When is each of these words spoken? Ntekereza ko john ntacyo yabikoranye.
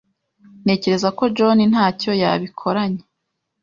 Ntekereza 0.63 1.09
ko 1.17 1.23
john 1.35 1.59
ntacyo 1.71 2.11
yabikoranye. 2.21 3.03